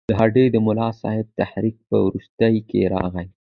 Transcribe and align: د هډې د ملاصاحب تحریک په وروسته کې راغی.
د 0.09 0.11
هډې 0.19 0.45
د 0.51 0.55
ملاصاحب 0.67 1.27
تحریک 1.39 1.75
په 1.89 1.97
وروسته 2.05 2.45
کې 2.69 2.81
راغی. 2.93 3.27